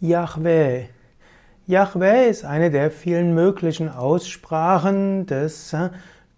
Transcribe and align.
Yahweh. 0.00 0.86
Yahweh 1.66 2.28
ist 2.28 2.44
eine 2.44 2.70
der 2.70 2.90
vielen 2.90 3.32
möglichen 3.32 3.88
Aussprachen 3.88 5.26
des 5.26 5.74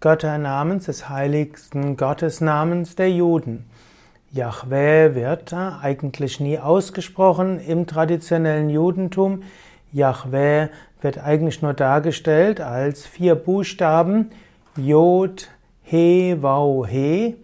Götternamens, 0.01 0.85
des 0.85 1.09
heiligsten 1.09 1.97
Gottesnamens 1.97 2.97
der 2.97 3.11
Juden. 3.11 3.65
Yahweh 4.31 5.15
wird 5.15 5.55
eigentlich 5.55 6.39
nie 6.39 6.59
ausgesprochen 6.59 7.59
im 7.59 7.87
traditionellen 7.87 8.69
Judentum. 8.69 9.43
Yahweh 9.91 10.69
wird 11.01 11.19
eigentlich 11.19 11.63
nur 11.63 11.73
dargestellt 11.73 12.61
als 12.61 13.07
vier 13.07 13.35
Buchstaben 13.37 14.31
Jod, 14.77 15.49
He, 15.83 16.37
Wau, 16.41 16.85
He. 16.85 17.37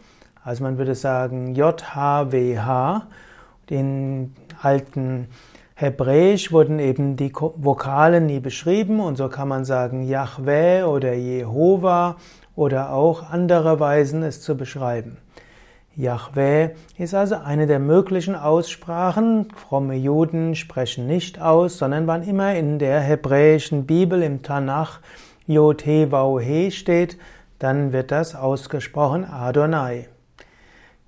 Also 0.45 0.63
man 0.63 0.77
würde 0.77 0.95
sagen 0.95 1.55
J, 1.55 1.95
H, 1.95 2.33
W, 2.33 2.59
H. 2.59 3.07
Den 3.71 4.35
alten 4.61 5.29
Hebräisch 5.75 6.52
wurden 6.52 6.79
eben 6.79 7.16
die 7.16 7.32
Vokale 7.32 8.20
nie 8.20 8.41
beschrieben 8.41 9.01
und 9.01 9.16
so 9.16 9.28
kann 9.28 9.48
man 9.48 9.65
sagen 9.65 10.02
Yahweh 10.02 10.84
oder 10.84 11.14
Jehova 11.14 12.16
oder 12.55 12.92
auch 12.92 13.30
andere 13.30 13.80
Weisen 13.80 14.23
es 14.23 14.42
zu 14.42 14.56
beschreiben. 14.56 15.16
Yahweh 15.95 16.70
ist 16.97 17.14
also 17.14 17.37
eine 17.37 17.66
der 17.66 17.78
möglichen 17.78 18.34
Aussprachen. 18.34 19.48
Fromme 19.55 19.95
Juden 19.95 20.55
sprechen 20.55 21.06
nicht 21.06 21.41
aus, 21.41 21.78
sondern 21.78 22.06
wann 22.06 22.23
immer 22.23 22.55
in 22.55 22.78
der 22.78 23.00
hebräischen 23.00 23.84
Bibel 23.84 24.23
im 24.23 24.42
Tanach 24.42 25.00
Yod 25.47 25.83
He 25.83 26.70
steht, 26.70 27.19
dann 27.59 27.92
wird 27.92 28.11
das 28.11 28.34
ausgesprochen 28.34 29.25
Adonai. 29.25 30.09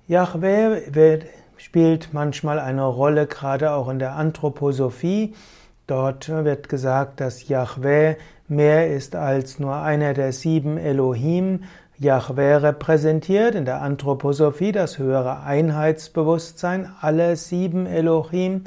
Yahweh 0.07 0.93
wird 0.93 1.25
spielt 1.57 2.13
manchmal 2.13 2.59
eine 2.59 2.85
Rolle, 2.85 3.27
gerade 3.27 3.71
auch 3.71 3.89
in 3.89 3.99
der 3.99 4.13
Anthroposophie. 4.13 5.33
Dort 5.87 6.29
wird 6.29 6.69
gesagt, 6.69 7.21
dass 7.21 7.47
Yahweh 7.47 8.15
mehr 8.47 8.93
ist 8.93 9.15
als 9.15 9.59
nur 9.59 9.75
einer 9.75 10.13
der 10.13 10.31
sieben 10.31 10.77
Elohim. 10.77 11.63
Yahweh 11.97 12.55
repräsentiert 12.55 13.55
in 13.55 13.65
der 13.65 13.81
Anthroposophie 13.81 14.71
das 14.71 14.97
höhere 14.97 15.41
Einheitsbewusstsein 15.43 16.91
aller 16.99 17.35
sieben 17.35 17.85
Elohim. 17.85 18.63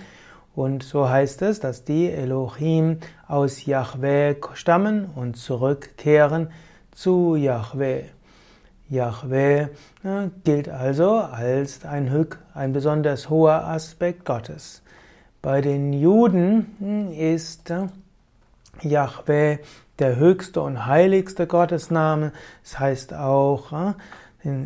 Und 0.55 0.83
so 0.83 1.09
heißt 1.09 1.43
es, 1.43 1.61
dass 1.61 1.85
die 1.85 2.11
Elohim 2.11 2.99
aus 3.27 3.67
Yahweh 3.67 4.37
stammen 4.55 5.11
und 5.15 5.37
zurückkehren 5.37 6.49
zu 6.91 7.37
Yahweh. 7.37 8.05
Yahweh 8.89 9.69
ja, 10.03 10.31
gilt 10.45 10.69
also 10.69 11.17
als 11.17 11.85
ein, 11.85 12.27
ein 12.55 12.73
besonders 12.73 13.29
hoher 13.29 13.65
Aspekt 13.65 14.25
Gottes. 14.25 14.83
Bei 15.43 15.61
den 15.61 15.93
Juden 15.93 16.75
hm, 16.79 17.13
ist 17.13 17.73
Yahweh 18.83 19.59
der 19.99 20.17
höchste 20.17 20.63
und 20.63 20.87
heiligste 20.87 21.47
Gottesname. 21.47 22.33
Es 22.65 22.79
heißt 22.79 23.15
auch, 23.15 23.95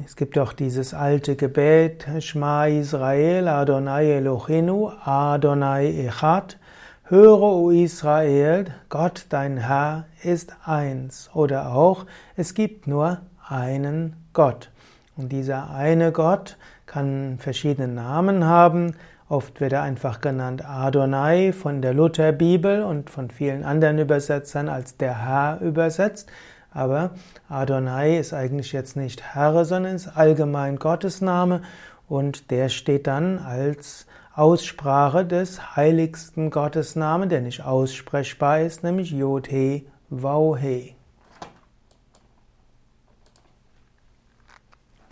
es 0.04 0.16
gibt 0.16 0.38
auch 0.38 0.52
dieses 0.52 0.92
alte 0.92 1.36
Gebet, 1.36 2.06
Shma 2.20 2.66
Israel, 2.66 3.48
Adonai 3.48 4.12
Elohenu, 4.12 4.90
Adonai 5.04 6.06
Echad. 6.06 6.58
Höre, 7.04 7.42
o 7.42 7.70
Israel, 7.70 8.66
Gott 8.88 9.26
dein 9.28 9.58
Herr 9.58 10.06
ist 10.22 10.54
eins. 10.64 11.28
Oder 11.34 11.74
auch, 11.74 12.06
es 12.36 12.54
gibt 12.54 12.86
nur 12.86 13.20
einen 13.52 14.16
Gott. 14.32 14.70
Und 15.16 15.30
dieser 15.30 15.70
eine 15.70 16.10
Gott 16.10 16.56
kann 16.86 17.36
verschiedene 17.38 17.88
Namen 17.88 18.44
haben. 18.44 18.94
Oft 19.28 19.60
wird 19.60 19.72
er 19.72 19.82
einfach 19.82 20.20
genannt 20.20 20.64
Adonai 20.66 21.52
von 21.52 21.82
der 21.82 21.94
Lutherbibel 21.94 22.82
und 22.82 23.10
von 23.10 23.30
vielen 23.30 23.64
anderen 23.64 23.98
Übersetzern 23.98 24.68
als 24.68 24.96
der 24.96 25.24
Herr 25.24 25.60
übersetzt. 25.60 26.30
Aber 26.70 27.10
Adonai 27.48 28.18
ist 28.18 28.32
eigentlich 28.32 28.72
jetzt 28.72 28.96
nicht 28.96 29.34
Herr, 29.34 29.64
sondern 29.64 29.94
ist 29.94 30.16
allgemein 30.16 30.76
Gottesname 30.76 31.62
und 32.08 32.50
der 32.50 32.68
steht 32.68 33.06
dann 33.06 33.38
als 33.38 34.06
Aussprache 34.34 35.26
des 35.26 35.76
heiligsten 35.76 36.50
Gottesnamen, 36.50 37.28
der 37.28 37.42
nicht 37.42 37.64
aussprechbar 37.64 38.60
ist, 38.60 38.82
nämlich 38.82 39.10
Yod-He, 39.10 39.86
Vau-He. 40.08 40.94